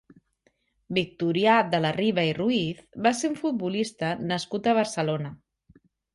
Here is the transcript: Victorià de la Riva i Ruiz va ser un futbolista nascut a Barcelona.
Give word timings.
Victorià 0.97 1.57
de 1.73 1.81
la 1.85 1.91
Riva 1.97 2.23
i 2.31 2.31
Ruiz 2.39 2.81
va 3.09 3.13
ser 3.19 3.31
un 3.33 3.37
futbolista 3.43 4.11
nascut 4.33 4.73
a 4.73 4.77
Barcelona. 4.81 5.37